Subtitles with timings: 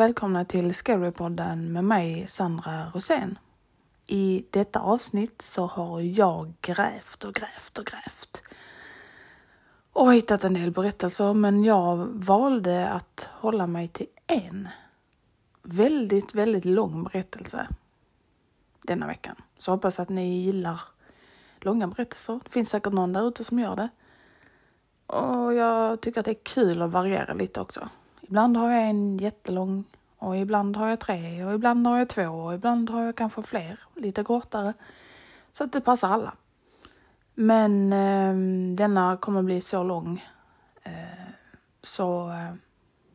[0.00, 3.38] Och välkomna till Scarypodden med mig Sandra Rosén.
[4.06, 8.42] I detta avsnitt så har jag grävt och grävt och grävt
[9.92, 14.68] och hittat en del berättelser men jag valde att hålla mig till en
[15.62, 17.68] väldigt, väldigt lång berättelse
[18.82, 19.36] denna veckan.
[19.58, 20.80] Så hoppas att ni gillar
[21.58, 22.40] långa berättelser.
[22.44, 23.88] Det finns säkert någon där ute som gör det.
[25.06, 27.88] Och jag tycker att det är kul att variera lite också.
[28.30, 29.84] Ibland har jag en jättelång
[30.20, 33.42] och ibland har jag tre och ibland har jag två och ibland har jag kanske
[33.42, 34.74] fler, lite kortare.
[35.52, 36.34] Så att det passar alla.
[37.34, 38.34] Men eh,
[38.76, 40.24] denna kommer bli så lång.
[40.82, 40.92] Eh,
[41.82, 42.54] så eh,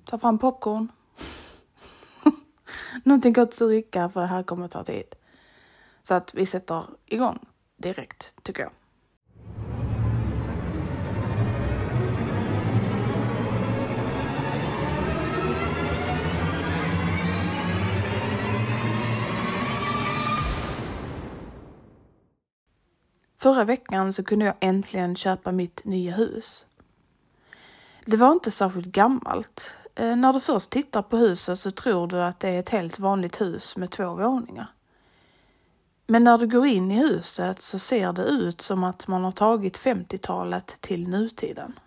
[0.06, 0.92] ta fram popcorn.
[3.04, 5.16] Någonting gott att dricka för det här kommer ta tid.
[6.04, 7.46] Så att vi sätter igång
[7.78, 8.72] direkt tycker jag.
[23.46, 26.66] Förra veckan så kunde jag äntligen köpa mitt nya hus.
[28.06, 29.72] Det var inte särskilt gammalt.
[29.96, 33.00] Eh, när du först tittar på huset så tror du att det är ett helt
[33.00, 34.68] vanligt hus med två våningar.
[36.08, 39.32] Men när du går in i huset så ser det ut som att man har
[39.32, 41.80] tagit 50-talet till nutiden.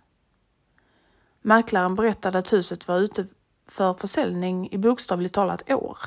[1.43, 3.27] Mäklaren berättade att huset var ute
[3.66, 5.99] för försäljning i bokstavligt talat år.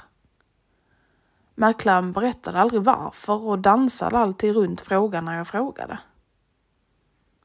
[1.56, 5.98] Mäklaren berättade aldrig varför och dansade alltid runt frågan när jag frågade.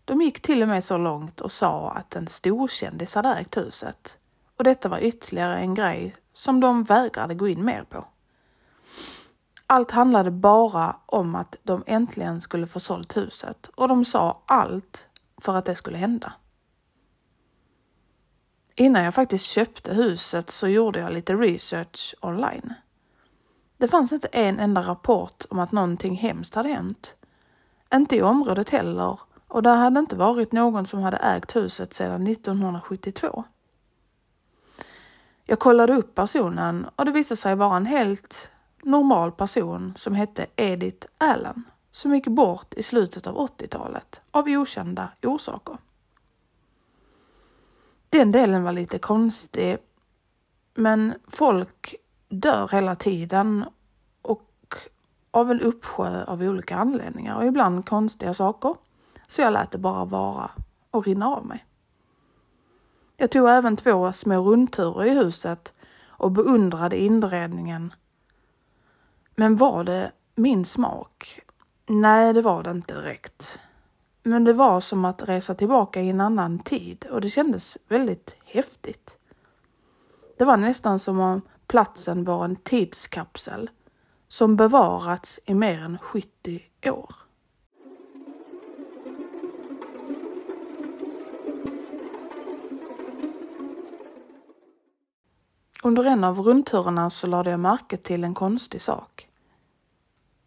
[0.05, 4.19] De gick till och med så långt och sa att en storkändis hade ägt huset
[4.57, 8.05] och detta var ytterligare en grej som de vägrade gå in mer på.
[9.67, 15.07] Allt handlade bara om att de äntligen skulle få sålt huset och de sa allt
[15.41, 16.33] för att det skulle hända.
[18.75, 22.75] Innan jag faktiskt köpte huset så gjorde jag lite research online.
[23.77, 27.15] Det fanns inte en enda rapport om att någonting hemskt hade hänt.
[27.95, 32.27] Inte i området heller och där hade inte varit någon som hade ägt huset sedan
[32.27, 33.45] 1972.
[35.45, 38.51] Jag kollade upp personen och det visade sig vara en helt
[38.83, 45.09] normal person som hette Edith Allen som gick bort i slutet av 80-talet av okända
[45.23, 45.79] orsaker.
[48.09, 49.79] Den delen var lite konstig,
[50.75, 51.95] men folk
[52.29, 53.65] dör hela tiden
[54.23, 54.75] och
[55.31, 58.75] av en uppsjö av olika anledningar och ibland konstiga saker.
[59.27, 60.51] Så jag lät det bara vara
[60.91, 61.65] och rinna av mig.
[63.17, 65.75] Jag tog även två små rundturer i huset
[66.07, 67.95] och beundrade inredningen.
[69.35, 71.41] Men var det min smak?
[71.87, 73.59] Nej, det var det inte direkt.
[74.23, 78.37] Men det var som att resa tillbaka i en annan tid och det kändes väldigt
[78.45, 79.17] häftigt.
[80.39, 83.71] Det var nästan som om platsen var en tidskapsel
[84.29, 87.15] som bevarats i mer än 70 år.
[95.83, 99.29] Under en av rundturerna så lade jag märke till en konstig sak.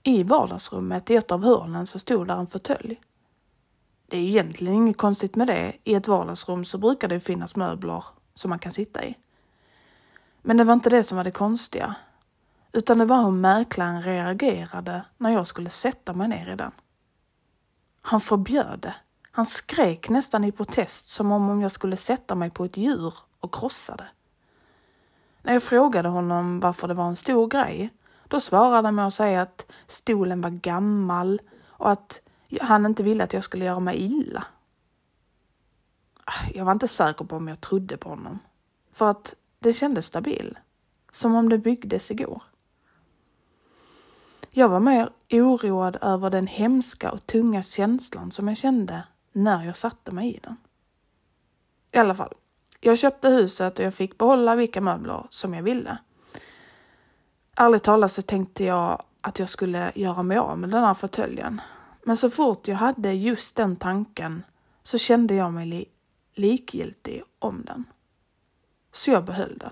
[0.04, 3.02] I vardagsrummet i ett av hörnen så stod där en fåtölj.
[4.08, 5.74] Det är egentligen inget konstigt med det.
[5.84, 8.04] I ett vardagsrum så brukar det finnas möbler
[8.36, 9.16] som man kan sitta i.
[10.42, 11.96] Men det var inte det som var det konstiga,
[12.72, 16.72] utan det var hur mäklaren reagerade när jag skulle sätta mig ner i den.
[18.02, 18.96] Han förbjöd det.
[19.32, 23.54] Han skrek nästan i protest som om jag skulle sätta mig på ett djur och
[23.54, 24.08] krossa det.
[25.42, 27.90] När jag frågade honom varför det var en stor grej,
[28.28, 32.22] då svarade han med att säga att stolen var gammal och att
[32.62, 34.46] han inte ville att jag skulle göra mig illa.
[36.54, 38.40] Jag var inte säker på om jag trodde på honom.
[38.94, 40.58] För att det kändes stabil.
[41.12, 42.44] Som om det byggdes igår.
[44.52, 49.78] Jag var mer oroad över den hemska och tunga känslan som jag kände när jag
[49.78, 50.58] satte mig i den.
[51.92, 52.34] I alla fall,
[52.80, 55.98] jag köpte huset och jag fick behålla vilka möbler som jag ville.
[57.56, 61.62] Ärligt talat så tänkte jag att jag skulle göra mig av med den här fåtöljen.
[62.04, 64.44] Men så fort jag hade just den tanken
[64.84, 65.86] så kände jag mig li
[66.34, 67.86] likgiltig om den.
[68.92, 69.72] Så jag behöll den.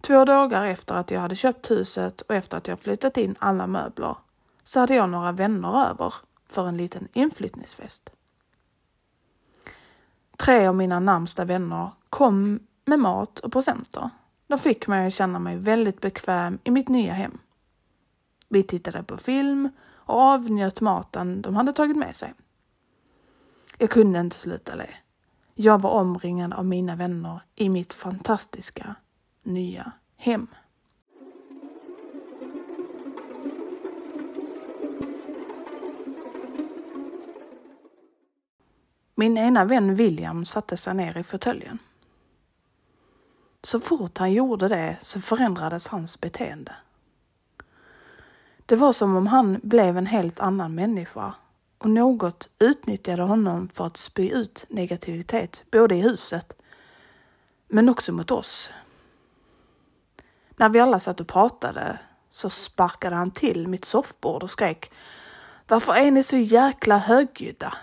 [0.00, 3.66] Två dagar efter att jag hade köpt huset och efter att jag flyttat in alla
[3.66, 4.16] möbler
[4.62, 6.14] så hade jag några vänner över
[6.46, 8.10] för en liten inflyttningsfest.
[10.36, 14.10] Tre av mina närmsta vänner kom med mat och presenter.
[14.46, 17.38] De fick mig att känna mig väldigt bekväm i mitt nya hem.
[18.48, 22.34] Vi tittade på film och avnjöt maten de hade tagit med sig.
[23.78, 24.90] Jag kunde inte sluta le.
[25.54, 28.94] Jag var omringad av mina vänner i mitt fantastiska
[29.42, 30.46] nya hem.
[39.14, 41.78] Min ena vän William satte sig ner i fåtöljen.
[43.62, 46.74] Så fort han gjorde det så förändrades hans beteende.
[48.66, 51.34] Det var som om han blev en helt annan människa
[51.80, 56.60] och något utnyttjade honom för att spy ut negativitet både i huset
[57.68, 58.70] men också mot oss.
[60.56, 61.98] När vi alla satt och pratade
[62.30, 64.92] så sparkade han till mitt soffbord och skrek
[65.68, 67.74] Varför är ni så jäkla högljudda?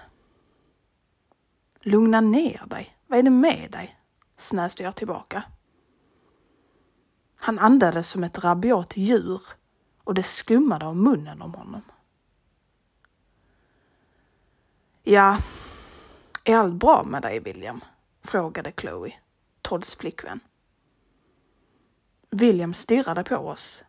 [1.82, 2.98] Lugna ner dig.
[3.08, 4.00] Vad är det med dig?
[4.38, 5.44] snäste jag tillbaka.
[7.36, 9.42] Han andades som ett rabiat djur
[10.04, 11.82] och det skummade av munnen om honom.
[15.10, 15.38] Ja,
[16.44, 17.84] är allt bra med dig William?
[18.22, 19.14] frågade Chloe,
[19.62, 20.40] Todds flickvän.
[22.30, 23.84] William stirrade på oss.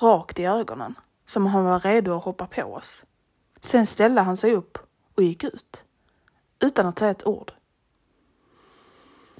[0.00, 3.04] Rakt i ögonen, som om han var redo att hoppa på oss.
[3.60, 4.78] Sen ställde han sig upp
[5.14, 5.84] och gick ut.
[6.58, 7.52] Utan att säga ett ord.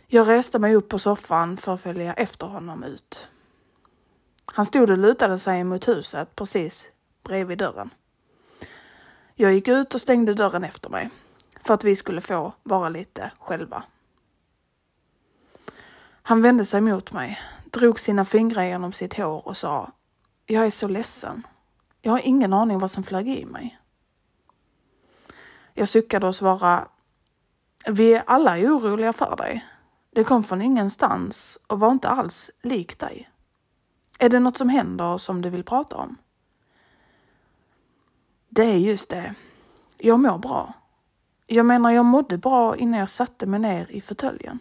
[0.07, 3.29] Jag reste mig upp på soffan för att följa efter honom ut.
[4.47, 6.89] Han stod och lutade sig mot huset precis
[7.23, 7.91] bredvid dörren.
[9.39, 11.11] Jag gick ut och stängde dörren efter mig
[11.63, 13.85] för att vi skulle få vara lite själva.
[16.23, 19.93] Han vände sig mot mig, drog sina fingrar genom sitt hår och sa
[20.47, 21.47] Jag är så ledsen.
[22.01, 23.79] Jag har ingen aning vad som flög i mig.
[25.75, 26.87] Jag suckade och svarade
[27.87, 29.67] Vi är alla oroliga för dig.
[30.11, 33.31] Det kom från ingenstans och var inte alls lik dig.
[34.19, 36.17] Är det något som händer som du vill prata om?
[38.57, 39.35] Det är just det.
[39.99, 40.73] Jag mår bra.
[41.47, 44.59] Jag menar, jag mådde bra innan jag satte mig ner i fåtöljen.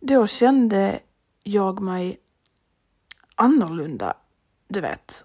[0.00, 1.00] Då kände
[1.42, 2.20] jag mig
[3.34, 4.14] annorlunda,
[4.68, 5.24] du vet.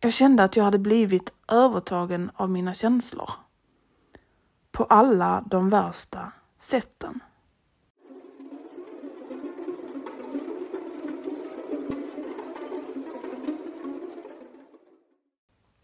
[0.00, 3.30] Jag kände att jag hade blivit övertagen av mina känslor.
[4.70, 7.20] På alla de värsta sätten.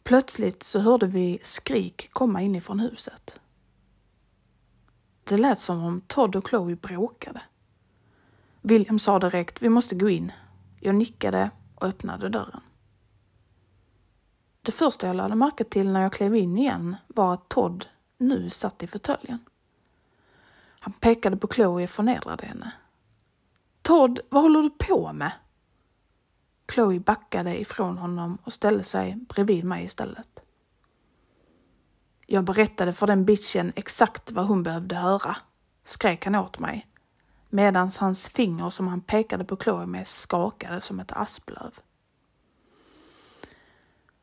[0.05, 3.41] Plötsligt så hörde vi skrik komma inifrån huset.
[5.25, 7.43] Det lät som om Todd och Chloe bråkade.
[8.61, 10.33] William sa direkt, vi måste gå in.
[10.81, 12.61] Jag nickade och öppnade dörren.
[14.63, 17.87] Det första jag lade märke till när jag klev in igen var att Todd
[18.19, 19.39] nu satt i fåtöljen.
[20.81, 22.73] Han pekade på Chloe och förnedrade henne.
[23.83, 25.33] Todd, vad håller du på med?
[26.73, 30.41] Chloe backade ifrån honom och ställde sig bredvid mig istället.
[32.27, 35.37] Jag berättade för den bitchen exakt vad hon behövde höra,
[35.85, 36.87] skrek han åt mig,
[37.49, 41.79] medan hans finger som han pekade på Chloe med skakade som ett asplöv.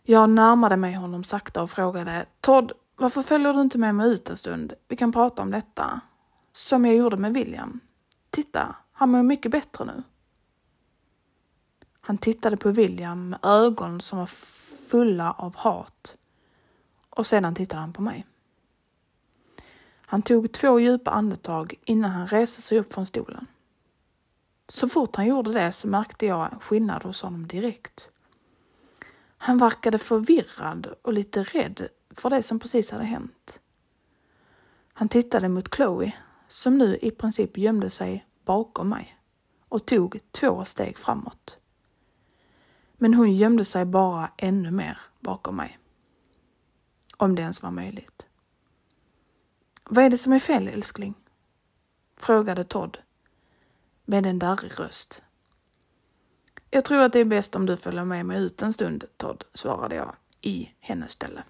[0.04, 4.30] Jag närmade mig honom sakta och frågade Todd, varför följer du inte med mig ut
[4.30, 4.74] en stund?
[4.88, 6.02] Vi kan prata om detta.
[6.54, 7.80] Som jag gjorde med William.
[8.30, 10.04] Titta, han mår mycket bättre nu.
[12.01, 14.27] Han tittade på William med ögon som var
[14.88, 16.17] fulla av hat.
[17.10, 18.25] Och sedan tittade han på mig.
[20.05, 23.48] Han tog två djupa andetag innan han reste sig upp från stolen.
[24.67, 28.10] Så fort han gjorde det så märkte jag en skillnad hos honom direkt.
[29.38, 33.60] Han verkade förvirrad och lite rädd för det som precis hade hänt.
[34.93, 36.12] Han tittade mot Chloe
[36.48, 39.17] som nu i princip gömde sig bakom mig
[39.70, 41.61] och tog två steg framåt.
[43.01, 45.79] Men hon gömde sig bara ännu mer bakom mig.
[47.17, 48.27] Om det ens var möjligt.
[49.84, 51.13] Vad är det som är fel älskling?
[52.17, 52.98] Frågade Todd
[54.05, 55.22] med en darrig röst.
[56.70, 59.43] Jag tror att det är bäst om du följer med mig ut en stund, Todd,
[59.53, 61.43] svarade jag i hennes ställe.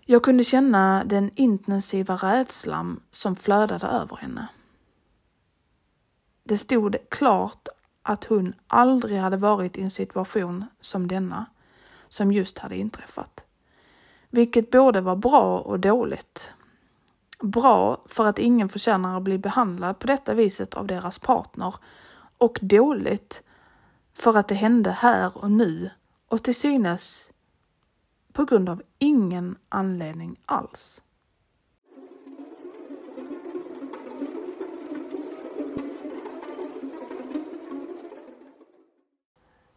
[0.00, 4.48] Jag kunde känna den intensiva rädslan som flödade över henne.
[6.44, 7.68] Det stod klart
[8.02, 11.46] att hon aldrig hade varit i en situation som denna,
[12.08, 13.44] som just hade inträffat.
[14.30, 16.50] Vilket både var bra och dåligt.
[17.38, 21.74] Bra för att ingen förtjänar att bli behandlad på detta viset av deras partner
[22.38, 23.42] och dåligt
[24.12, 25.90] för att det hände här och nu
[26.28, 27.28] och till synes
[28.32, 31.02] på grund av ingen anledning alls.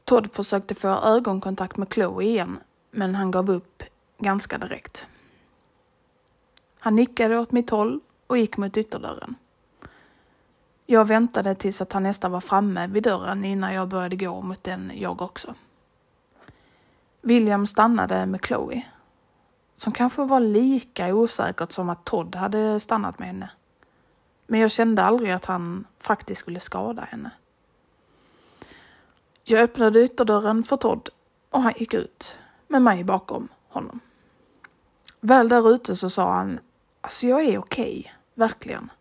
[0.05, 2.59] Todd försökte få ögonkontakt med Chloe igen,
[2.91, 3.83] men han gav upp
[4.17, 5.05] ganska direkt.
[6.79, 9.35] Han nickade åt mitt håll och gick mot ytterdörren.
[10.85, 14.63] Jag väntade tills att han nästan var framme vid dörren innan jag började gå mot
[14.63, 15.55] den jag också.
[17.21, 18.81] William stannade med Chloe,
[19.75, 23.49] som kanske var lika osäkert som att Todd hade stannat med henne.
[24.47, 27.31] Men jag kände aldrig att han faktiskt skulle skada henne.
[29.47, 31.09] Jag öppnade ytterdörren för Todd
[31.49, 32.37] och han gick ut
[32.67, 33.99] med mig bakom honom.
[35.19, 36.59] Väl där ute så sa han,
[37.01, 38.91] alltså jag är okej, okay, verkligen.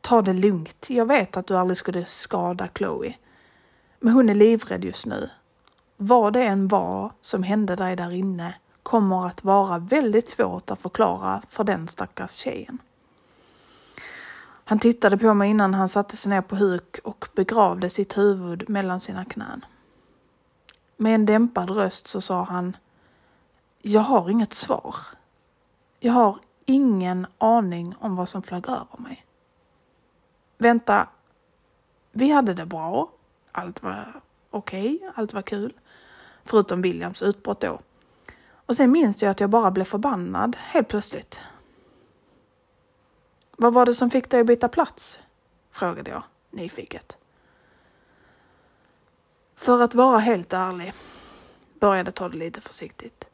[0.00, 3.14] Ta det lugnt, jag vet att du aldrig skulle skada Chloe.
[4.00, 5.30] Men hon är livrädd just nu.
[5.96, 10.80] Vad det än var som hände dig där inne kommer att vara väldigt svårt att
[10.80, 12.78] förklara för den stackars tjejen.
[14.72, 18.68] Han tittade på mig innan han satte sig ner på huk och begravde sitt huvud
[18.68, 19.64] mellan sina knän.
[20.96, 22.76] Med en dämpad röst så sa han
[23.82, 24.96] Jag har inget svar.
[26.00, 29.26] Jag har ingen aning om vad som flög över mig.
[30.58, 31.08] Vänta,
[32.12, 33.10] vi hade det bra.
[33.52, 35.72] Allt var okej, okay, allt var kul.
[36.44, 37.80] Förutom Williams utbrott då.
[38.66, 41.40] Och sen minns jag att jag bara blev förbannad helt plötsligt.
[43.56, 45.18] Vad var det som fick dig att byta plats?
[45.70, 47.18] frågade jag nyfiket.
[49.54, 50.92] För att vara helt ärlig,
[51.80, 53.28] började Todd lite försiktigt.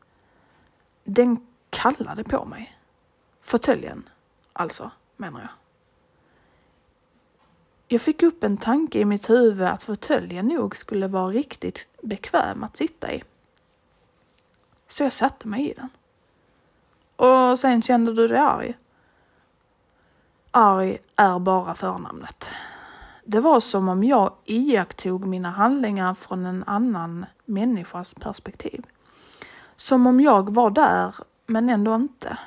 [1.05, 2.79] Den kallade på mig.
[3.43, 4.09] Fåtöljen,
[4.53, 5.51] alltså, menar jag.
[7.89, 12.65] Jag fick upp en tanke i mitt huvud att fåtöljen nog skulle vara riktigt bekväm
[12.65, 13.23] att sitta i.
[14.89, 15.89] Så jag satte mig i den.
[17.17, 18.75] Och sen kände du dig arg?
[20.61, 22.51] Arg är bara förnamnet.
[23.25, 28.87] Det var som om jag iakttog mina handlingar från en annan människas perspektiv.
[29.77, 31.15] Som om jag var där,
[31.47, 32.39] men ändå inte.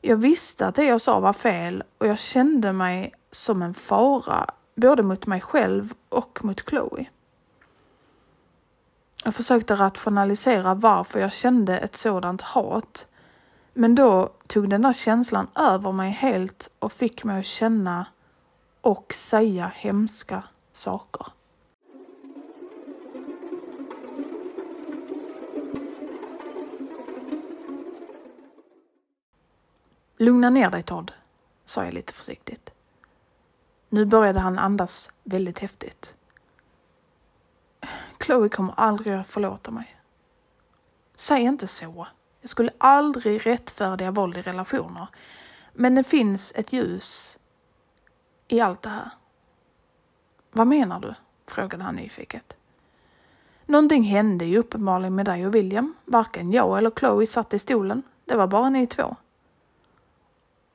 [0.00, 4.46] Jag visste att det jag sa var fel och jag kände mig som en fara,
[4.74, 7.06] både mot mig själv och mot Chloe.
[9.24, 13.06] Jag försökte rationalisera varför jag kände ett sådant hat
[13.78, 18.06] men då tog den där känslan över mig helt och fick mig att känna
[18.80, 20.42] och säga hemska
[20.72, 21.26] saker.
[30.16, 31.12] Lugna ner dig Todd,
[31.64, 32.72] sa jag lite försiktigt.
[33.88, 36.14] Nu började han andas väldigt häftigt.
[38.24, 39.96] Chloe kommer aldrig att förlåta mig.
[41.16, 42.06] Säg inte så,
[42.40, 45.06] jag skulle aldrig rättfärdiga våld i relationer.
[45.72, 47.38] Men det finns ett ljus
[48.48, 49.10] i allt det här.
[50.52, 51.14] Vad menar du?
[51.46, 52.56] frågade han nyfiket.
[53.66, 55.94] Någonting hände ju uppenbarligen med dig och William.
[56.04, 58.02] Varken jag eller Chloe satt i stolen.
[58.24, 59.16] Det var bara ni två.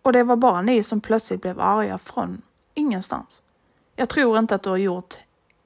[0.01, 2.41] Och det var bara ni som plötsligt blev arga från
[2.73, 3.41] ingenstans.
[3.95, 5.17] Jag tror inte att du har gjort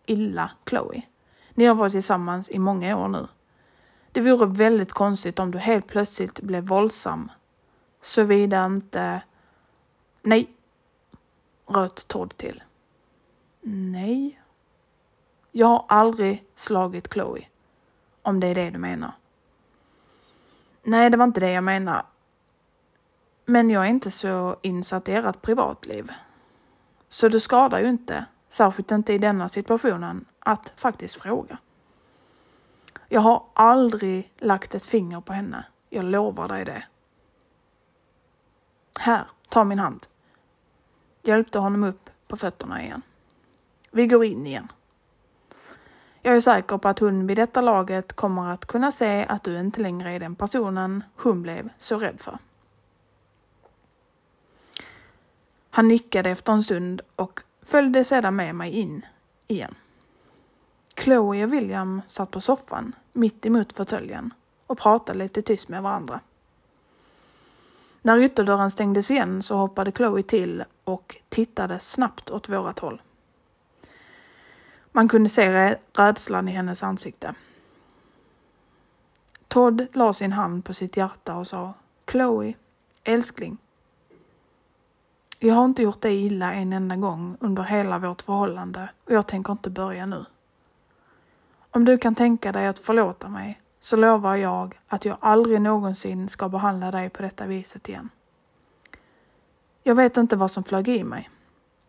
[0.05, 1.01] illa Chloe.
[1.53, 3.27] Ni har varit tillsammans i många år nu.
[4.17, 7.31] Det vore väldigt konstigt om du helt plötsligt blev våldsam.
[8.01, 9.21] Såvida inte...
[10.21, 10.49] Nej,
[11.65, 12.63] röt Todd till.
[13.61, 14.41] Nej.
[15.51, 17.47] Jag har aldrig slagit Chloe.
[18.21, 19.11] Om det är det du menar.
[20.83, 22.05] Nej, det var inte det jag menar.
[23.45, 26.11] Men jag är inte så insatt i ert privatliv.
[27.09, 31.57] Så det skadar ju inte, särskilt inte i denna situationen, att faktiskt fråga.
[33.09, 35.65] Jag har aldrig lagt ett finger på henne.
[35.89, 36.83] Jag lovar dig det.
[38.99, 40.07] Här, ta min hand.
[41.21, 43.01] Hjälpte honom upp på fötterna igen.
[43.91, 44.71] Vi går in igen.
[46.21, 49.59] Jag är säker på att hon vid detta laget kommer att kunna se att du
[49.59, 52.37] inte längre är den personen hon blev så rädd för.
[55.69, 59.05] Han nickade efter en stund och följde sedan med mig in
[59.47, 59.75] igen.
[60.97, 64.33] Chloe och William satt på soffan mitt emot fåtöljen
[64.67, 66.19] och pratade lite tyst med varandra.
[68.01, 73.01] När ytterdörren stängdes igen så hoppade Chloe till och tittade snabbt åt vårat håll.
[74.91, 77.35] Man kunde se rädslan i hennes ansikte.
[79.47, 81.73] Todd la sin hand på sitt hjärta och sa
[82.11, 82.53] Chloe,
[83.03, 83.57] älskling.
[85.39, 89.27] Jag har inte gjort dig illa en enda gång under hela vårt förhållande och jag
[89.27, 90.25] tänker inte börja nu.
[91.71, 96.29] Om du kan tänka dig att förlåta mig så lovar jag att jag aldrig någonsin
[96.29, 98.09] ska behandla dig på detta viset igen.
[99.83, 101.29] Jag vet inte vad som flög i mig,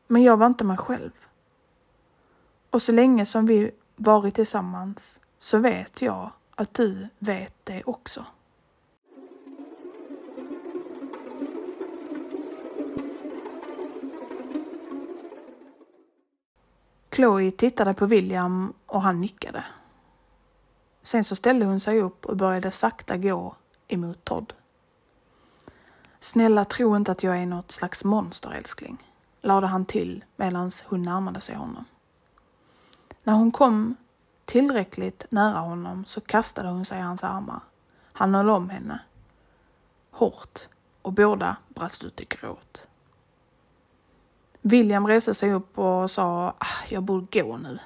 [0.06, 1.10] men jag var inte mig själv.
[2.70, 8.24] Och så länge som vi varit tillsammans så vet jag att du vet det också.
[17.18, 19.64] Chloe tittade på William och han nickade.
[21.02, 23.56] Sen så ställde hon sig upp och började sakta gå
[23.88, 24.52] emot Todd.
[26.20, 28.98] Snälla tro inte att jag är något slags monster älskling,
[29.40, 31.84] lade han till medan hon närmade sig honom.
[33.22, 33.96] När hon kom
[34.44, 37.60] tillräckligt nära honom så kastade hon sig i hans armar.
[38.12, 39.00] Han höll om henne.
[40.10, 40.68] Hårt
[41.02, 42.88] och båda brast ut i gråt.
[44.68, 47.78] William reste sig upp och sa, ah, jag borde gå nu.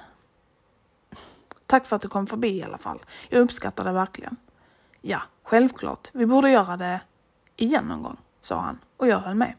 [1.65, 2.99] Tack för att du kom förbi i alla fall.
[3.29, 4.37] Jag uppskattar det verkligen.
[5.01, 6.09] Ja, självklart.
[6.13, 7.01] Vi borde göra det
[7.55, 9.53] igen någon gång, sa han och jag höll med.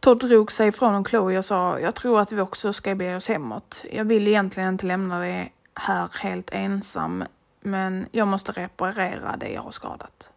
[0.00, 3.28] Todd drog sig ifrån Chloe och sa, jag tror att vi också ska be oss
[3.28, 3.84] hemåt.
[3.92, 7.24] Jag vill egentligen inte lämna dig här helt ensam,
[7.60, 10.30] men jag måste reparera det jag har skadat.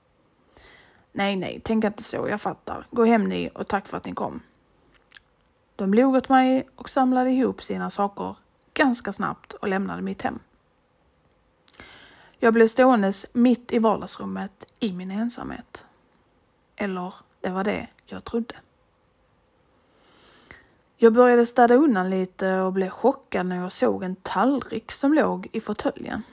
[1.12, 2.88] Nej, nej, tänk inte så, jag fattar.
[2.92, 4.42] Gå hem ni och tack för att ni kom.
[5.78, 8.36] De log åt mig och samlade ihop sina saker
[8.74, 10.40] ganska snabbt och lämnade mitt hem.
[12.40, 15.86] Jag blev ståendes mitt i vardagsrummet i min ensamhet.
[16.76, 18.56] Eller det var det jag trodde.
[20.98, 25.48] Jag började städa undan lite och blev chockad när jag såg en tallrik som låg
[25.52, 26.24] i fåtöljen.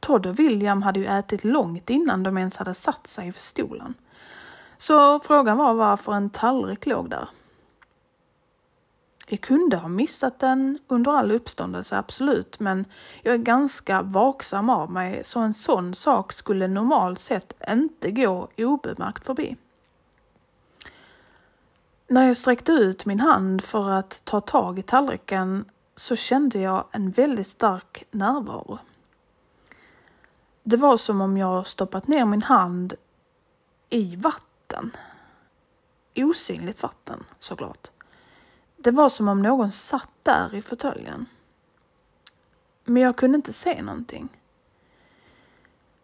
[0.00, 3.94] Todd och William hade ju ätit långt innan de ens hade satt sig i stolen.
[4.78, 7.28] Så frågan var varför en tallrik låg där.
[9.26, 12.84] Jag kunde ha missat den under all uppståndelse, absolut, men
[13.22, 18.48] jag är ganska vaksam av mig så en sån sak skulle normalt sett inte gå
[18.56, 19.56] obemärkt förbi.
[22.06, 25.64] När jag sträckte ut min hand för att ta tag i tallriken
[25.96, 28.78] så kände jag en väldigt stark närvaro.
[30.62, 32.94] Det var som om jag stoppat ner min hand
[33.90, 34.96] i vatten.
[36.14, 37.90] Osynligt vatten såklart.
[38.84, 41.26] Det var som om någon satt där i fåtöljen.
[42.84, 44.28] Men jag kunde inte se någonting.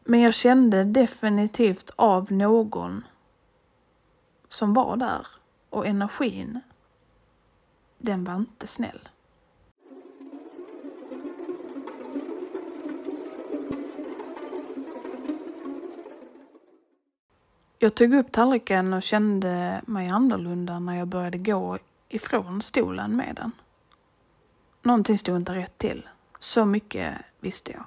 [0.04, 3.04] Men jag kände definitivt av någon
[4.48, 5.26] som var där
[5.70, 6.60] och energin,
[7.98, 9.08] den var inte snäll.
[17.78, 21.78] Jag tog upp tallriken och kände mig annorlunda när jag började gå
[22.10, 23.52] ifrån stolen med den.
[24.82, 26.08] Någonting stod inte rätt till.
[26.38, 27.84] Så mycket visste jag.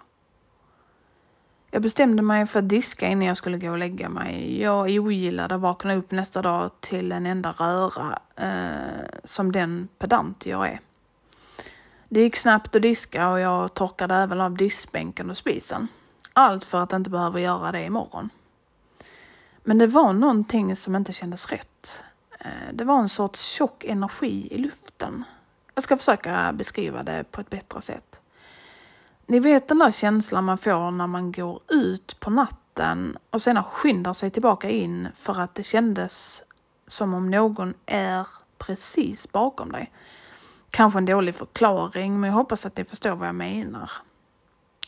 [1.72, 4.62] Jag bestämde mig för att diska innan jag skulle gå och lägga mig.
[4.62, 10.46] Jag ogillade att vakna upp nästa dag till en enda röra eh, som den pedant
[10.46, 10.80] jag är.
[12.10, 15.88] Det gick snabbt att diska och jag torkade även av diskbänken och spisen.
[16.34, 18.30] Allt för att inte behöva göra det imorgon.
[19.64, 21.73] Men det var någonting som inte kändes rätt.
[22.44, 25.24] Eh, det var en sorts tjock energi i luften.
[25.76, 28.20] Jag ska försöka beskriva det på ett bättre sätt.
[29.26, 33.64] Ni vet den där känslan man får när man går ut på natten och sedan
[33.64, 36.44] skyndar sig tillbaka in för att det kändes
[36.88, 38.28] som om någon är
[38.58, 39.92] precis bakom dig.
[40.70, 43.92] Kanske en dålig förklaring, men jag hoppas att ni förstår vad jag menar.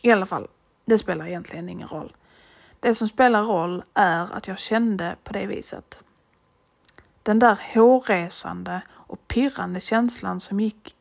[0.02, 0.48] I alla fall,
[0.84, 2.16] det spelar egentligen ingen roll.
[2.80, 6.02] Det som spelar roll är att jag kände på det viset.
[7.26, 10.94] Den där hårresande och pirrande känslan som gick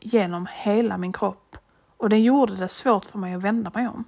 [0.00, 1.56] genom hela min kropp
[1.96, 4.04] och den gjorde det svårt för mig att vända mig om.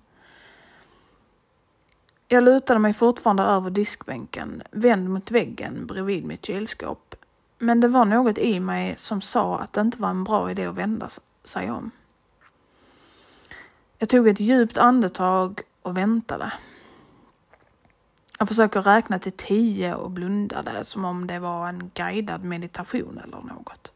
[2.28, 7.14] Jag lutade mig fortfarande över diskbänken, vänd mot väggen bredvid mitt kylskåp.
[7.58, 10.66] Men det var något i mig som sa att det inte var en bra idé
[10.66, 11.08] att vända
[11.44, 11.90] sig om.
[13.98, 16.52] Jag tog ett djupt andetag och väntade.
[18.44, 23.36] Jag försöker räkna till tio och blundade som om det var en guidad meditation eller
[23.36, 23.92] något.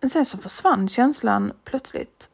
[0.00, 2.30] Men sen så försvann känslan plötsligt.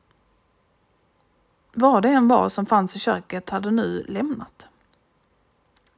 [1.72, 4.66] Vad det än var som fanns i köket hade nu lämnat.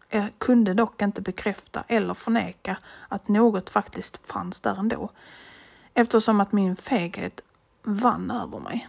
[0.08, 2.76] Jag kunde dock inte bekräfta eller förneka
[3.08, 5.10] att något faktiskt fanns där ändå
[5.94, 7.40] eftersom att min feghet
[7.82, 8.88] vann över mig.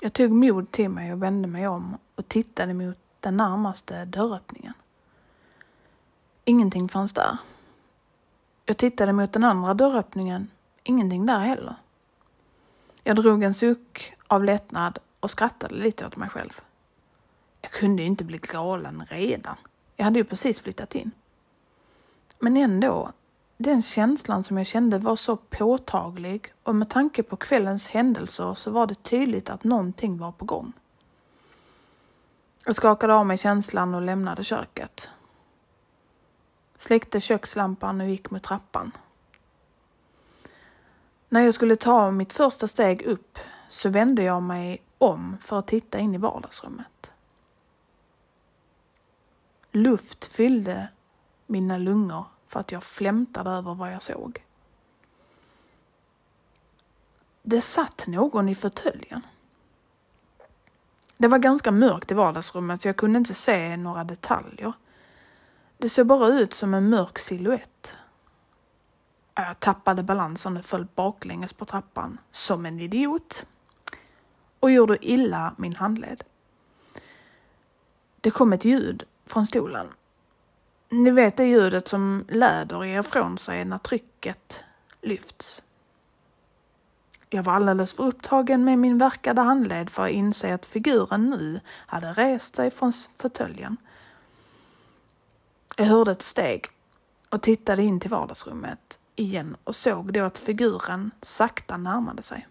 [0.00, 4.74] Jag tog mod till mig och vände mig om och tittade mot den närmaste dörröppningen.
[6.44, 7.38] Ingenting fanns där.
[8.64, 10.50] Jag tittade mot den andra dörröppningen.
[10.82, 11.74] Ingenting där heller.
[13.04, 16.60] Jag drog en suck av lättnad och skrattade lite åt mig själv.
[17.60, 19.56] Jag kunde ju inte bli galen redan.
[19.96, 21.10] Jag hade ju precis flyttat in.
[22.38, 23.12] Men ändå,
[23.62, 28.70] den känslan som jag kände var så påtaglig och med tanke på kvällens händelser så
[28.70, 30.72] var det tydligt att någonting var på gång.
[32.64, 35.08] Jag skakade av mig känslan och lämnade köket.
[36.78, 38.92] Släckte kökslampan och gick mot trappan.
[41.28, 45.66] När jag skulle ta mitt första steg upp så vände jag mig om för att
[45.66, 47.12] titta in i vardagsrummet.
[49.72, 50.88] Luft fyllde
[51.46, 54.44] mina lungor för att jag flämtade över vad jag såg.
[57.42, 59.22] Det satt någon i fåtöljen.
[61.16, 64.72] Det var ganska mörkt i vardagsrummet så jag kunde inte se några detaljer.
[65.78, 67.94] Det såg bara ut som en mörk siluett.
[69.34, 73.46] Jag tappade balansen och föll baklänges på trappan som en idiot
[74.60, 76.24] och gjorde illa min handled.
[78.20, 79.86] Det kom ett ljud från stolen.
[80.92, 84.60] Ni vet det ljudet som läder ger ifrån sig när trycket
[85.02, 85.62] lyfts.
[87.28, 91.60] Jag var alldeles för upptagen med min verkade handled för att inse att figuren nu
[91.66, 93.76] hade rest sig från fåtöljen.
[95.76, 96.66] Jag hörde ett steg
[97.28, 102.46] och tittade in till vardagsrummet igen och såg då att figuren sakta närmade sig.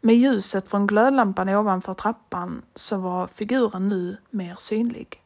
[0.00, 5.22] Med ljuset från glödlampan ovanför trappan så var figuren nu mer synlig.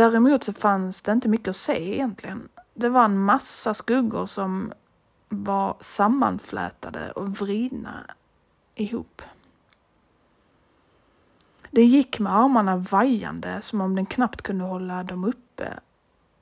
[0.00, 2.48] Däremot så fanns det inte mycket att se egentligen.
[2.74, 4.72] Det var en massa skuggor som
[5.28, 8.04] var sammanflätade och vridna
[8.74, 9.22] ihop.
[11.70, 15.80] Det gick med armarna vajande som om den knappt kunde hålla dem uppe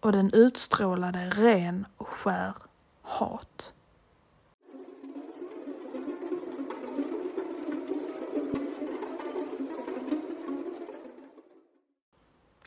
[0.01, 2.55] och den utstrålade ren och skär
[3.03, 3.73] hat.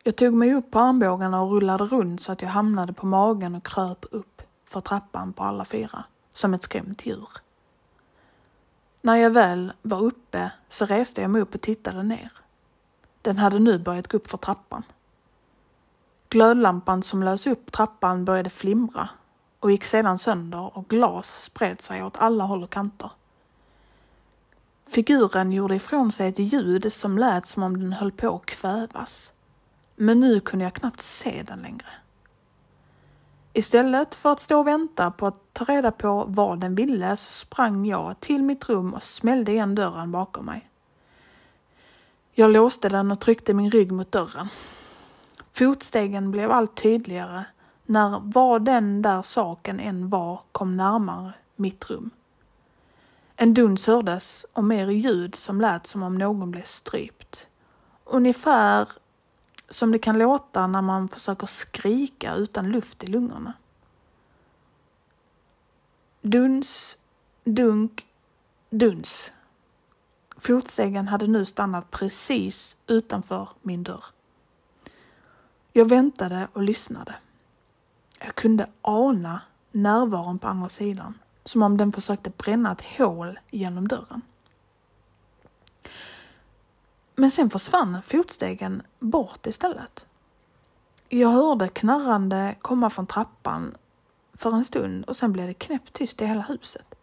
[0.04, 3.56] Jag tog mig upp på armbågarna och rullade runt så att jag hamnade på magen
[3.56, 7.30] och kröp upp för trappan på alla fyra, som ett skrämt djur.
[9.02, 12.32] När jag väl var uppe så reste jag mig upp och tittade ner.
[13.22, 14.84] Den hade nu börjat gå upp för trappan.
[16.30, 19.10] Glödlampan som lös upp trappan började flimra
[19.60, 23.12] och gick sedan sönder och glas spred sig åt alla håll och kanter.
[24.88, 29.32] Figuren gjorde ifrån sig ett ljud som lät som om den höll på att kvävas.
[30.02, 31.86] Men nu kunde jag knappt se den längre.
[33.54, 37.32] Istället för att stå och vänta på att ta reda på vad den ville så
[37.32, 40.70] sprang jag till mitt rum och smällde igen dörren bakom mig.
[42.32, 44.48] Jag låste den och tryckte min rygg mot dörren.
[45.52, 47.44] Fotstegen blev allt tydligare
[47.86, 52.10] när vad den där saken än var kom närmare mitt rum.
[53.36, 57.48] En duns hördes och mer ljud som lät som om någon blev strypt.
[58.06, 58.88] Ungefär
[59.72, 63.54] som det kan låta när man försöker skrika utan luft i lungorna.
[66.22, 66.98] Duns,
[67.44, 68.06] dunk,
[68.70, 69.32] duns.
[70.38, 74.04] Fotstegen hade nu stannat precis utanför min dörr.
[75.74, 77.16] Jag väntade och lyssnade.
[78.20, 83.88] Jag kunde ana närvaron på andra sidan, som om den försökte bränna ett hål genom
[83.88, 84.22] dörren.
[87.16, 90.06] Men sen försvann fotstegen bort istället.
[91.10, 93.76] Jag hörde knarrande komma från trappan
[94.34, 96.96] för en stund och sen blev det knäpptyst i hela huset.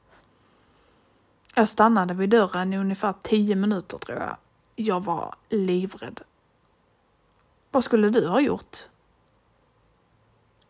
[1.54, 4.36] Jag stannade vid dörren i ungefär tio minuter tror jag.
[4.76, 6.20] Jag var livrädd.
[7.70, 8.76] Vad skulle du ha gjort?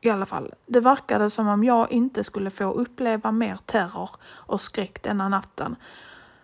[0.00, 4.60] I alla fall, det verkade som om jag inte skulle få uppleva mer terror och
[4.60, 5.76] skräck denna natten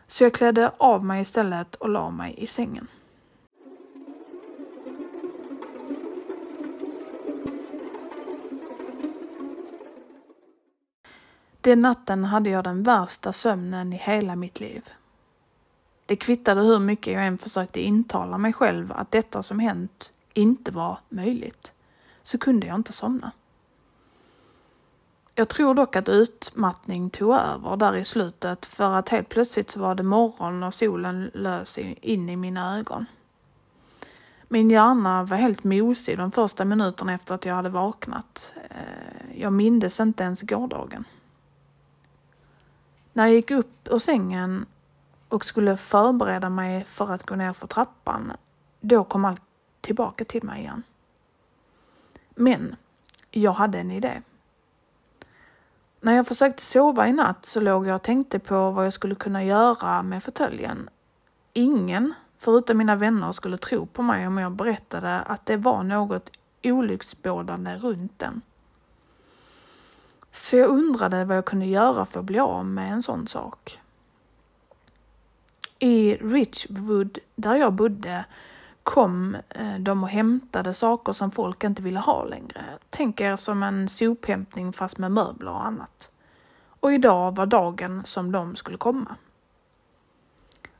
[0.06, 2.88] så jag klädde av mig istället och la mig i sängen.
[11.60, 14.88] Den natten hade jag den värsta sömnen i hela mitt liv.
[16.06, 20.70] Det kvittade hur mycket jag än försökte intala mig själv att detta som hänt inte
[20.70, 21.72] var möjligt,
[22.22, 23.32] så kunde jag inte somna.
[25.34, 29.80] Jag tror dock att utmattning tog över där i slutet för att helt plötsligt så
[29.80, 33.06] var det morgon och solen lös in i mina ögon.
[34.48, 38.54] Min hjärna var helt mosig de första minuterna efter att jag hade vaknat.
[38.70, 41.04] Eh, jag mindes inte ens gårdagen.
[43.12, 44.66] När jag gick upp ur sängen
[45.28, 48.32] och skulle förbereda mig för att gå ner för trappan,
[48.80, 49.42] då kom allt
[49.80, 50.82] tillbaka till mig igen.
[52.34, 52.76] Men
[53.30, 54.22] jag hade en idé.
[56.04, 59.14] När jag försökte sova i natt så låg jag och tänkte på vad jag skulle
[59.14, 60.90] kunna göra med fåtöljen.
[61.52, 66.30] Ingen, förutom mina vänner, skulle tro på mig om jag berättade att det var något
[66.62, 68.42] olycksbådande runt den.
[70.32, 73.80] Så jag undrade vad jag kunde göra för att bli av med en sån sak.
[75.78, 78.24] I Richwood, där jag bodde,
[78.84, 82.64] kom eh, de och hämtade saker som folk inte ville ha längre.
[82.90, 86.10] Tänk er som en sophämtning fast med möbler och annat.
[86.80, 89.16] Och idag var dagen som de skulle komma.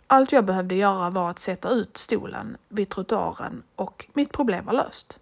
[0.07, 4.73] Allt jag behövde göra var att sätta ut stolen vid trottoaren och mitt problem var
[4.73, 5.19] löst.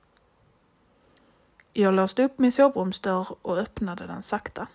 [1.72, 4.66] Jag låste upp min sovrumsdörr och öppnade den sakta.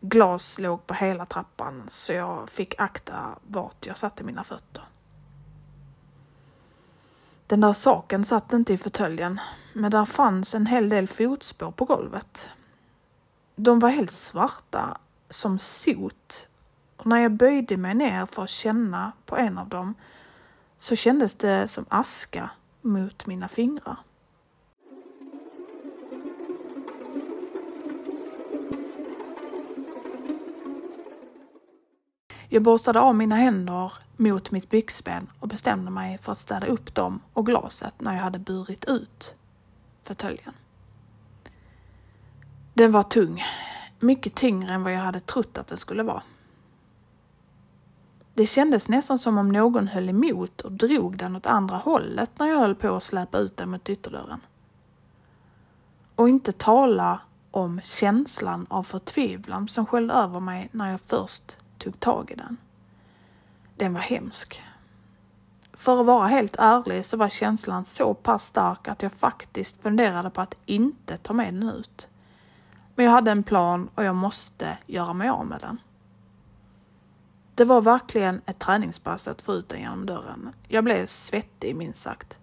[0.00, 4.84] Glas låg på hela trappan så jag fick akta vart jag satte mina fötter.
[7.50, 9.40] Den där saken satt inte i fåtöljen,
[9.72, 12.50] men där fanns en hel del fotspår på golvet.
[13.56, 14.98] De var helt svarta,
[15.30, 16.48] som sot,
[16.96, 19.94] och när jag böjde mig ner för att känna på en av dem
[20.78, 23.96] så kändes det som aska mot mina fingrar.
[32.52, 36.94] Jag borstade av mina händer mot mitt byxben och bestämde mig för att städa upp
[36.94, 39.34] dem och glaset när jag hade burit ut
[40.04, 40.54] fåtöljen.
[42.74, 43.44] Den var tung,
[44.00, 46.22] mycket tyngre än vad jag hade trott att den skulle vara.
[48.34, 52.46] Det kändes nästan som om någon höll emot och drog den åt andra hållet när
[52.46, 54.40] jag höll på att släpa ut den mot ytterdörren.
[56.14, 62.00] Och inte tala om känslan av förtvivlan som sköljde över mig när jag först tog
[62.00, 62.56] tag i den.
[63.76, 64.62] Den var hemsk.
[65.72, 70.30] För att vara helt ärlig så var känslan så pass stark att jag faktiskt funderade
[70.30, 72.08] på att inte ta med den ut.
[72.94, 75.80] Men jag hade en plan och jag måste göra mig av med den.
[77.54, 80.52] Det var verkligen ett träningspass att få ut den genom dörren.
[80.68, 82.39] Jag blev svettig minst sagt.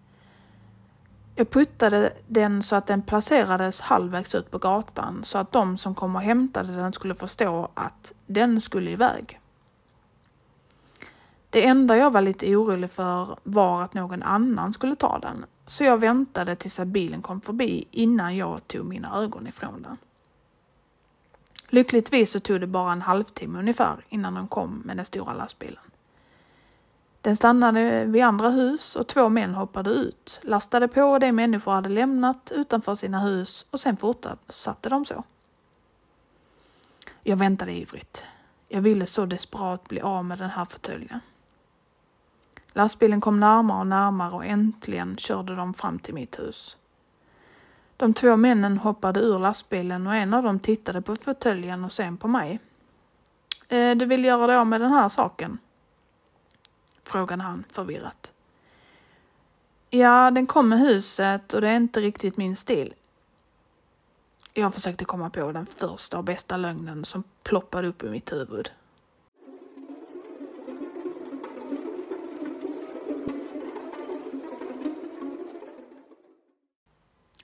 [1.39, 5.95] Jag puttade den så att den placerades halvvägs ut på gatan så att de som
[5.95, 9.39] kom och hämtade den skulle förstå att den skulle iväg.
[11.49, 15.83] Det enda jag var lite orolig för var att någon annan skulle ta den, så
[15.83, 19.97] jag väntade tills att bilen kom förbi innan jag tog mina ögon ifrån den.
[21.69, 25.83] Lyckligtvis så tog det bara en halvtimme ungefär innan de kom med den stora lastbilen.
[27.21, 31.89] Den stannade vid andra hus och två män hoppade ut, lastade på det människor hade
[31.89, 35.23] lämnat utanför sina hus och sen fortsatte de så.
[37.23, 38.23] Jag väntade ivrigt.
[38.67, 41.19] Jag ville så desperat bli av med den här fåtöljen.
[42.73, 46.77] Lastbilen kom närmare och närmare och äntligen körde de fram till mitt hus.
[47.97, 52.17] De två männen hoppade ur lastbilen och en av dem tittade på fåtöljen och sen
[52.17, 52.59] på mig.
[53.67, 55.57] Eh, du vill göra dig av med den här saken?
[57.07, 58.33] Frågade han förvirrat.
[59.89, 62.93] Ja, den kom med huset och det är inte riktigt min stil.
[64.53, 68.71] Jag försökte komma på den första och bästa lögnen som ploppade upp i mitt huvud.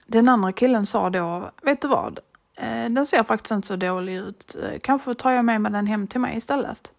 [0.06, 2.20] Den andra killen sa då, vet du vad?
[2.56, 4.56] Eh, den ser faktiskt inte så dålig ut.
[4.56, 6.92] Eh, Kanske tar jag med mig den hem till mig istället.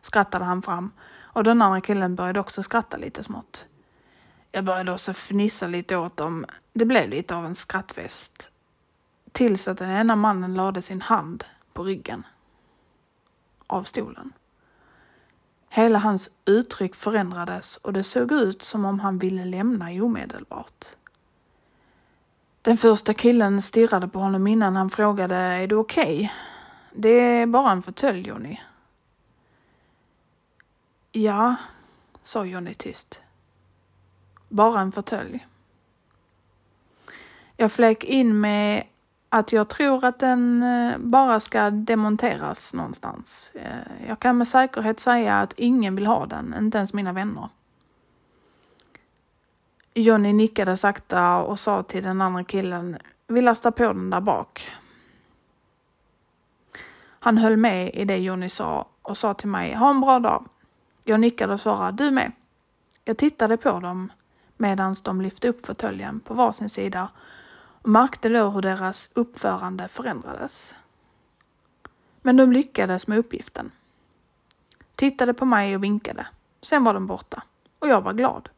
[0.00, 0.90] Skrattade han fram.
[1.32, 3.66] Och den andra killen började också skratta lite smått.
[4.52, 6.46] Jag började också fnissa lite åt dem.
[6.72, 8.50] Det blev lite av en skrattfest.
[9.32, 12.26] Tills att den ena mannen lade sin hand på ryggen
[13.66, 14.32] av stolen.
[15.68, 20.84] Hela hans uttryck förändrades och det såg ut som om han ville lämna omedelbart.
[22.62, 26.16] Den första killen stirrade på honom innan han frågade, är du okej?
[26.16, 26.28] Okay?
[26.92, 28.58] Det är bara en fåtölj, Johnny.
[31.12, 31.56] Ja,
[32.22, 33.20] sa Johnny tyst.
[34.48, 35.46] Bara en fåtölj.
[37.56, 38.84] Jag flög in med
[39.28, 43.50] att jag tror att den eh, bara ska demonteras någonstans.
[43.54, 47.48] Eh, jag kan med säkerhet säga att ingen vill ha den, inte ens mina vänner.
[49.94, 54.70] Johnny nickade sakta och sa till den andra killen, vi lastar på den där bak.
[57.20, 60.44] Han höll med i det Johnny sa och sa till mig, ha en bra dag.
[61.04, 62.32] Jag nickade och svarade, du med.
[63.04, 64.12] Jag tittade på dem
[64.56, 67.08] medan de lyfte upp fåtöljen på varsin sida
[67.82, 70.74] och märkte då hur deras uppförande förändrades.
[72.20, 73.70] Men de lyckades med uppgiften.
[74.94, 76.26] Tittade på mig och vinkade.
[76.60, 77.42] Sen var de borta
[77.78, 78.48] och jag var glad.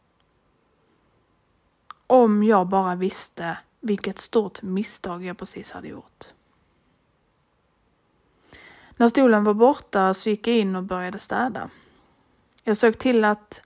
[2.07, 6.25] Om jag bara visste vilket stort misstag jag precis hade gjort.
[8.97, 11.71] När stolen var borta så gick jag in och började städa.
[12.67, 13.61] Jag såg till att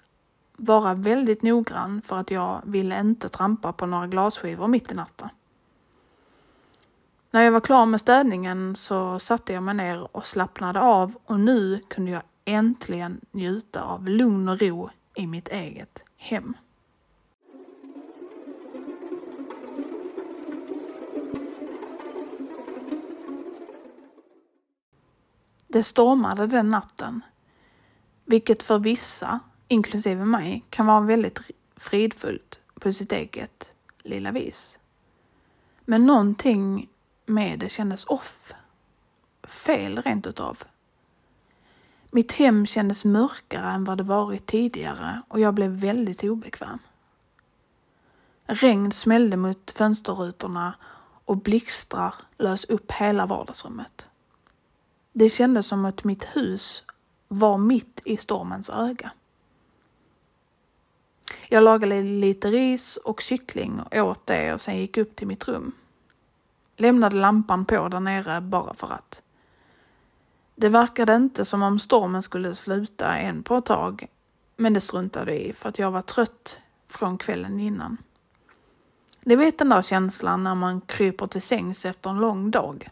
[0.56, 5.28] vara väldigt noggrann för att jag ville inte trampa på några glasskivor mitt i natten.
[7.30, 11.40] När jag var klar med städningen så satte jag mig ner och slappnade av och
[11.40, 16.54] nu kunde jag äntligen njuta av lugn och ro i mitt eget hem.
[25.68, 27.22] Det stormade den natten,
[28.28, 31.40] vilket för vissa, inklusive mig, kan vara väldigt
[31.76, 34.78] fridfullt på sitt eget lilla vis.
[35.84, 36.88] Men någonting
[37.26, 38.52] med det kändes off.
[39.42, 40.64] Fel rent utav.
[42.10, 46.78] Mitt hem kändes mörkare än vad det varit tidigare och jag blev väldigt obekväm.
[48.46, 50.74] Regn smällde mot fönsterrutorna
[51.24, 54.06] och blixtrar lös upp hela vardagsrummet.
[55.12, 56.84] Det kändes som att mitt hus
[57.28, 59.10] var mitt i stormens öga.
[61.48, 65.48] Jag lagade lite ris och kyckling och åt det och sen gick upp till mitt
[65.48, 65.72] rum.
[66.76, 69.22] Lämnade lampan på där nere bara för att.
[70.54, 74.06] Det verkade inte som om stormen skulle sluta än på ett tag,
[74.56, 77.96] men det struntade i för att jag var trött från kvällen innan.
[79.20, 82.90] Ni vet den där känslan när man kryper till sängs efter en lång dag.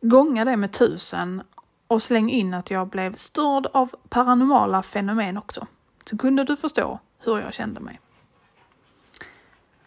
[0.00, 1.42] Gånga det med tusen
[1.88, 5.66] och släng in att jag blev störd av paranormala fenomen också.
[6.04, 8.00] Så kunde du förstå hur jag kände mig.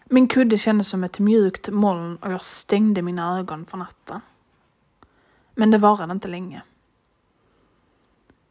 [0.04, 4.20] Min kudde kändes som ett mjukt moln och jag stängde mina ögon för natten.
[5.54, 6.62] Men det varade inte länge.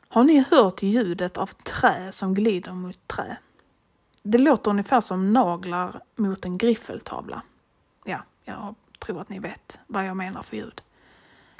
[0.07, 3.37] Har ni hört ljudet av trä som glider mot trä?
[4.23, 7.41] Det låter ungefär som naglar mot en griffeltavla.
[8.03, 10.81] Ja, jag tror att ni vet vad jag menar för ljud.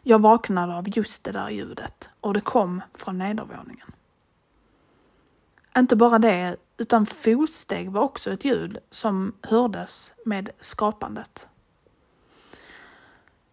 [0.04, 3.92] Jag vaknade av just det där ljudet och det kom från nedervåningen.
[5.78, 11.48] Inte bara det, utan fotsteg var också ett ljud som hördes med skapandet.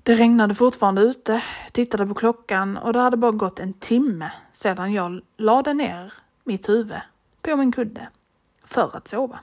[0.02, 1.32] Det regnade fortfarande ute,
[1.64, 6.14] jag tittade på klockan och det hade bara gått en timme sedan jag lade ner
[6.44, 7.00] mitt huvud
[7.42, 8.08] på min kudde
[8.64, 9.38] för att sova.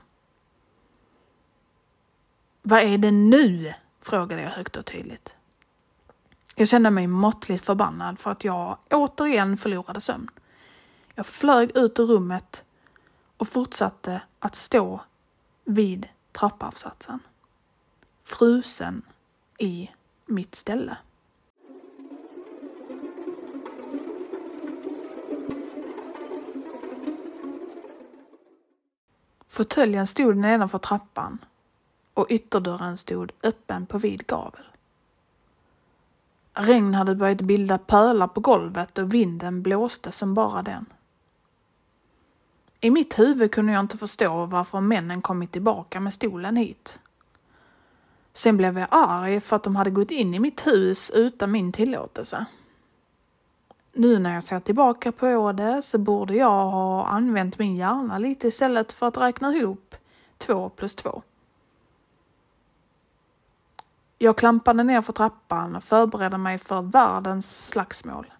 [2.62, 3.74] Vad är det nu?
[4.02, 5.35] frågade jag högt och tydligt.
[6.58, 10.30] Jag kände mig måttligt förbannad för att jag återigen förlorade sömn.
[11.14, 12.64] Jag flög ut ur rummet
[13.36, 15.00] och fortsatte att stå
[15.64, 17.20] vid trappavsatsen.
[18.22, 19.02] Frusen
[19.58, 19.90] i
[20.26, 20.96] mitt ställe.
[29.48, 31.38] Fåtöljen stod nedanför trappan
[32.14, 34.64] och ytterdörren stod öppen på vid gavel.
[36.58, 40.86] Regn hade börjat bilda pölar på golvet och vinden blåste som bara den.
[42.80, 46.98] I mitt huvud kunde jag inte förstå varför männen kommit tillbaka med stolen hit.
[48.32, 51.72] Sen blev jag arg för att de hade gått in i mitt hus utan min
[51.72, 52.46] tillåtelse.
[53.92, 58.48] Nu när jag ser tillbaka på det så borde jag ha använt min hjärna lite
[58.48, 59.94] istället för att räkna ihop
[60.38, 61.22] två plus två.
[64.18, 68.32] Jag klampade ner för trappan och förberedde mig för världens slagsmål.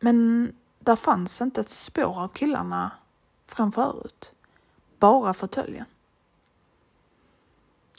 [0.00, 2.90] Men där fanns inte ett spår av killarna
[3.46, 4.32] från förut.
[4.98, 5.84] Bara fåtöljen.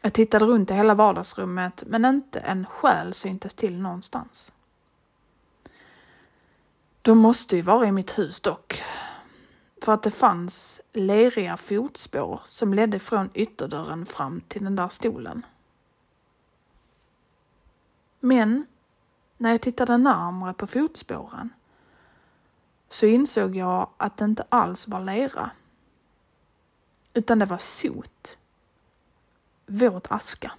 [0.02, 4.54] Jag tittade runt i hela vardagsrummet men inte en själ syntes till någonstans.
[7.02, 8.84] De måste ju vara i mitt hus dock.
[9.82, 15.46] För att det fanns leriga fotspår som ledde från ytterdörren fram till den där stolen.
[18.26, 18.66] Men
[19.38, 21.50] när jag tittade närmare på fotspåren
[22.90, 25.52] så insåg jag att det inte alls var lera.
[27.14, 28.38] Utan det var sot.
[29.66, 30.52] Våt aska.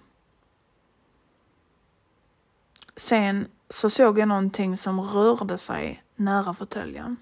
[2.97, 7.17] Sen så såg jag någonting som rörde sig nära fåtöljen.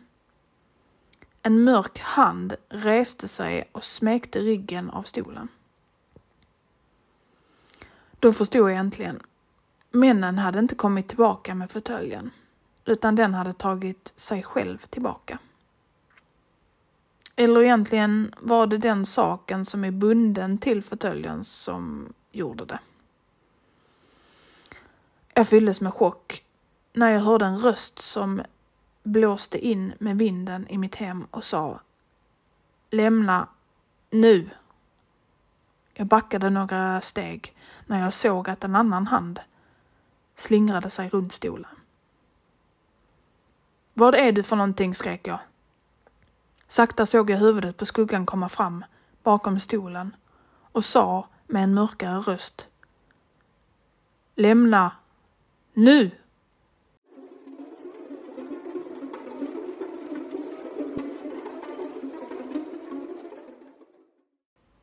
[1.43, 5.49] En mörk hand reste sig och smekte ryggen av stolen.
[8.19, 9.23] Då förstod jag äntligen
[9.95, 12.31] Männen hade inte kommit tillbaka med fåtöljen,
[12.85, 15.39] utan den hade tagit sig själv tillbaka.
[17.37, 22.79] Eller egentligen var det den saken som är bunden till fåtöljen som gjorde det.
[25.35, 26.45] Jag fylldes med chock
[26.93, 28.43] när jag hörde en röst som
[29.03, 31.81] blåste in med vinden i mitt hem och sa
[32.91, 33.49] Lämna
[34.11, 34.51] nu.
[35.95, 39.41] Jag backade några steg när jag såg att en annan hand
[40.43, 41.71] slingrade sig runt stolen.
[43.95, 44.95] Vad är du för någonting?
[44.95, 45.39] skrek jag.
[46.69, 48.85] Sakta såg jag huvudet på skuggan komma fram
[49.23, 50.17] bakom stolen
[50.73, 52.67] och sa med en mörkare röst.
[54.35, 54.93] Lämna
[55.73, 56.11] nu!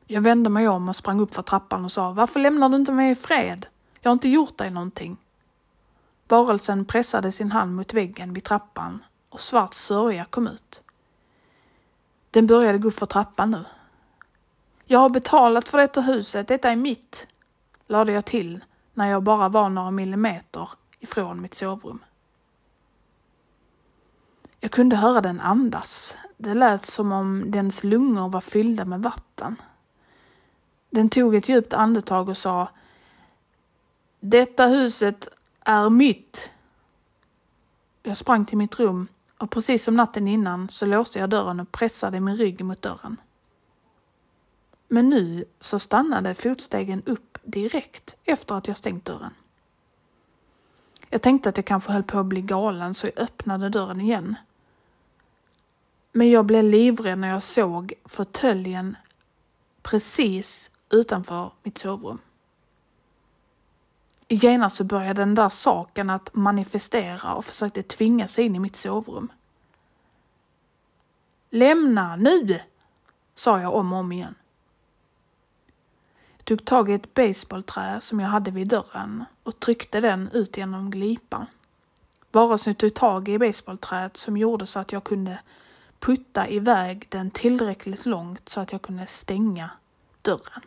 [0.05, 2.91] Jag vände mig om och sprang upp för trappan och sa Varför lämnar du inte
[2.91, 3.66] mig i fred?
[4.01, 5.18] Jag har inte gjort dig någonting.
[6.30, 10.82] Varelsen pressade sin hand mot väggen vid trappan och svart sörja kom ut.
[12.32, 13.66] Den började gå upp för trappan nu.
[14.86, 17.28] Jag har betalat för detta huset, detta är mitt,
[17.88, 18.60] lade jag till
[18.94, 20.70] när jag bara var några millimeter
[21.00, 22.00] ifrån mitt sovrum.
[24.60, 26.18] Jag kunde höra den andas.
[26.38, 29.56] Det lät som om dens lungor var fyllda med vatten.
[30.90, 32.68] Den tog ett djupt andetag och sa
[34.20, 35.28] Detta huset
[35.70, 36.49] är mitt.
[38.03, 39.07] Jag sprang till mitt rum
[39.38, 43.17] och precis som natten innan så låste jag dörren och pressade min rygg mot dörren.
[44.88, 49.34] Men nu så stannade fotstegen upp direkt efter att jag stängt dörren.
[51.09, 54.36] Jag tänkte att jag kanske höll på att bli galen så jag öppnade dörren igen.
[56.11, 58.97] Men jag blev livrädd när jag såg fåtöljen
[59.82, 62.20] precis utanför mitt sovrum.
[64.32, 68.76] Genast så började den där saken att manifestera och försökte tvinga sig in i mitt
[68.76, 69.32] sovrum.
[71.50, 72.60] Lämna nu!
[73.36, 74.36] sa jag om och om igen.
[76.38, 80.58] Jag tog tag i ett baseballträ som jag hade vid dörren och tryckte den ut
[80.58, 81.46] genom glipan.
[82.32, 85.40] Varelsen tog tag i baseballträet som gjorde så att jag kunde
[86.00, 89.70] putta iväg den tillräckligt långt så att jag kunde stänga
[90.22, 90.62] dörren.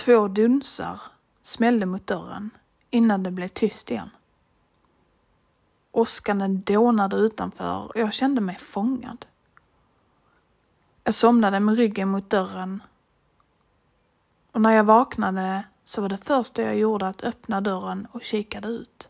[0.00, 1.00] Två dunsar
[1.42, 2.50] smällde mot dörren
[2.90, 4.10] innan det blev tyst igen.
[5.92, 9.26] Åskan dånade utanför och jag kände mig fångad.
[11.04, 12.82] Jag somnade med ryggen mot dörren
[14.52, 18.68] och när jag vaknade så var det första jag gjorde att öppna dörren och kikade
[18.68, 19.08] ut.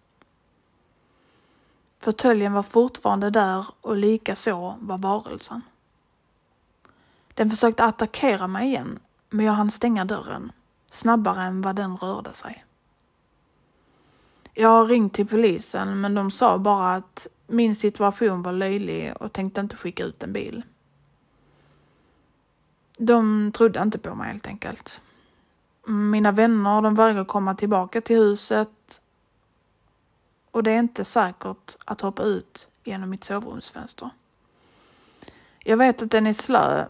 [1.98, 5.62] Fåtöljen var fortfarande där och likaså var varelsen.
[7.34, 10.52] Den försökte attackera mig igen, men jag hann stänga dörren
[10.90, 12.64] snabbare än vad den rörde sig.
[14.54, 19.32] Jag har ringt till polisen men de sa bara att min situation var löjlig och
[19.32, 20.62] tänkte inte skicka ut en bil.
[22.98, 25.00] De trodde inte på mig helt enkelt.
[25.86, 29.02] Mina vänner de vägrar komma tillbaka till huset
[30.50, 34.10] och det är inte säkert att hoppa ut genom mitt sovrumsfönster.
[35.58, 36.86] Jag vet att den är slö,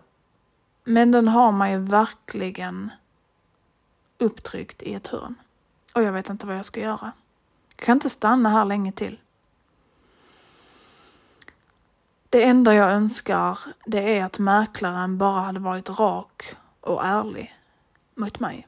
[0.84, 2.90] men den har mig verkligen
[4.20, 5.34] upptryckt i ett hörn.
[5.92, 7.12] Och jag vet inte vad jag ska göra.
[7.76, 9.20] Jag kan inte stanna här länge till.
[12.28, 17.56] Det enda jag önskar det är att mäklaren bara hade varit rak och ärlig
[18.14, 18.66] mot mig.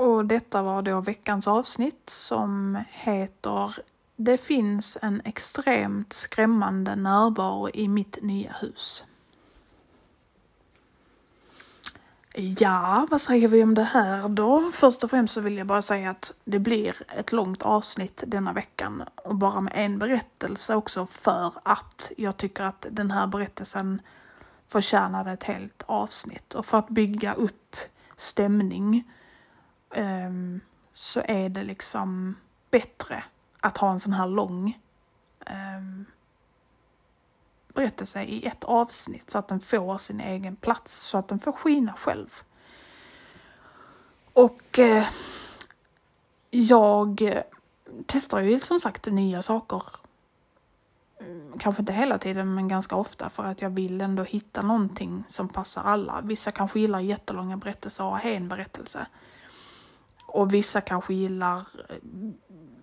[0.00, 3.76] Och detta var då veckans avsnitt som heter
[4.16, 9.04] Det finns en extremt skrämmande närvaro i mitt nya hus.
[12.34, 14.70] Ja, vad säger vi om det här då?
[14.74, 18.52] Först och främst så vill jag bara säga att det blir ett långt avsnitt denna
[18.52, 24.02] veckan och bara med en berättelse också för att jag tycker att den här berättelsen
[24.68, 27.76] förtjänade ett helt avsnitt och för att bygga upp
[28.16, 29.04] stämning
[29.96, 30.60] um,
[30.94, 32.36] så är det liksom
[32.70, 33.24] bättre
[33.60, 34.78] att ha en sån här lång
[35.46, 36.06] um,
[37.74, 41.52] berättelse i ett avsnitt så att den får sin egen plats, så att den får
[41.52, 42.42] skina själv.
[44.32, 45.06] Och eh,
[46.50, 47.42] jag
[48.06, 49.82] testar ju som sagt nya saker.
[51.20, 55.24] Mm, kanske inte hela tiden, men ganska ofta för att jag vill ändå hitta någonting
[55.28, 56.20] som passar alla.
[56.20, 59.06] Vissa kanske gillar jättelånga berättelser och ha en berättelse.
[60.30, 61.56] Och vissa kanske gillar
[61.88, 61.96] eh,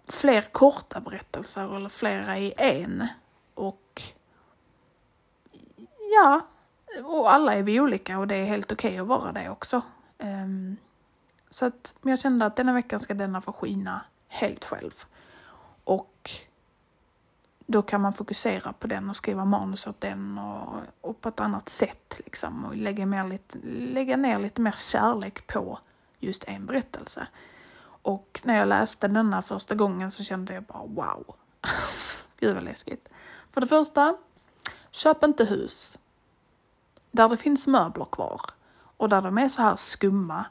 [0.08, 3.08] fler korta berättelser eller flera i en.
[3.54, 4.02] Och
[6.16, 6.42] ja,
[7.04, 9.82] och alla är vi olika och det är helt okej okay att vara det också.
[10.18, 10.78] Um,
[11.50, 15.04] så att jag kände att denna veckan ska denna få skina helt själv.
[15.84, 16.32] Och
[17.66, 21.40] då kan man fokusera på den och skriva manus åt den och, och på ett
[21.40, 25.80] annat sätt liksom och lägga, mer lite, lägga ner lite mer kärlek på
[26.20, 27.28] just en berättelse.
[28.02, 31.36] Och när jag läste denna första gången så kände jag bara wow.
[32.40, 33.10] Gud vad läskigt.
[33.52, 34.18] För det första,
[34.92, 35.98] köp inte hus.
[37.12, 38.42] där det finns möbler kvar
[38.98, 40.46] och där de är så här skumma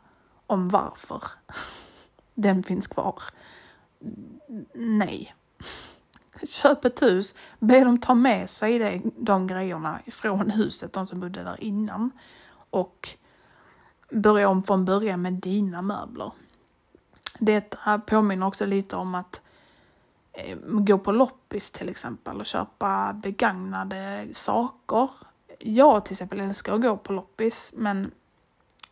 [0.47, 1.23] om varför
[2.35, 3.23] den finns kvar.
[4.75, 5.35] Nej.
[6.49, 11.21] Köp ett hus, be dem ta med sig det, de grejerna från huset, de som
[11.21, 12.11] bodde där innan.
[12.71, 13.17] Och
[14.11, 16.33] börja om från början med dina möbler.
[17.39, 17.75] Det
[18.07, 19.41] påminner också lite om att
[20.33, 25.11] eh, gå på loppis till exempel och köpa begagnade saker.
[25.59, 28.11] Jag till exempel älskar att gå på loppis men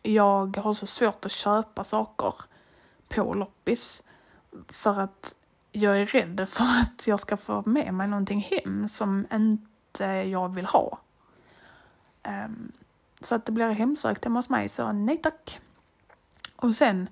[0.01, 2.33] jag har så svårt att köpa saker
[3.07, 4.03] på loppis
[4.67, 5.35] för att
[5.71, 10.55] jag är rädd för att jag ska få med mig någonting hem som inte jag
[10.55, 10.99] vill ha.
[12.23, 12.71] Ehm,
[13.21, 15.59] så att det blir hemsökt hemma hos mig, så nej tack.
[16.55, 17.09] Och sen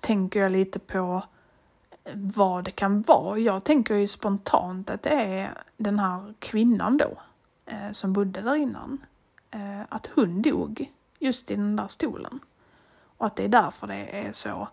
[0.00, 1.22] tänker jag lite på
[2.14, 3.38] vad det kan vara.
[3.38, 7.18] Jag tänker ju spontant att det är den här kvinnan då
[7.66, 9.04] eh, som bodde där innan.
[9.50, 12.40] Eh, att hon dog just i den där stolen.
[13.16, 14.68] Och att det är därför det är så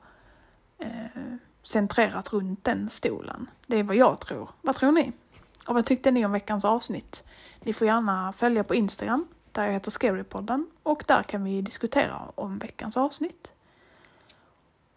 [0.78, 1.22] eh,
[1.64, 3.50] centrerat runt den stolen.
[3.66, 4.50] Det är vad jag tror.
[4.62, 5.12] Vad tror ni?
[5.68, 7.24] Och vad tyckte ni om veckans avsnitt?
[7.60, 9.28] Ni får gärna följa på Instagram
[9.58, 13.52] där jag heter Scarypodden och där kan vi diskutera om veckans avsnitt.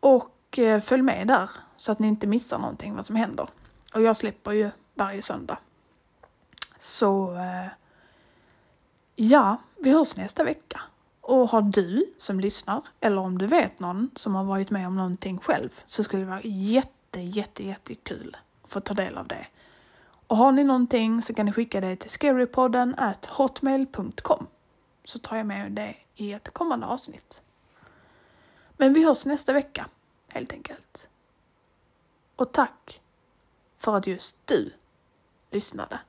[0.00, 3.48] Och eh, följ med där så att ni inte missar någonting vad som händer.
[3.94, 5.58] Och jag släpper ju varje söndag.
[6.78, 7.66] Så eh,
[9.16, 10.80] ja, vi hörs nästa vecka.
[11.20, 14.96] Och har du som lyssnar, eller om du vet någon som har varit med om
[14.96, 19.46] någonting själv, så skulle det vara jätte, jätte, jättekul att få ta del av det.
[20.30, 24.46] Och har ni någonting så kan ni skicka det till scarypodden at hotmail.com
[25.04, 27.42] så tar jag med det i ett kommande avsnitt.
[28.76, 29.86] Men vi hörs nästa vecka,
[30.28, 31.08] helt enkelt.
[32.36, 33.00] Och tack
[33.78, 34.72] för att just du
[35.50, 36.00] lyssnade.